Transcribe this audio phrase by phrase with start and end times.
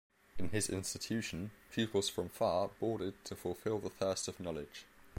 [0.39, 4.85] In his institution, pupils from far boarded to fulfill the thirst of knowledge.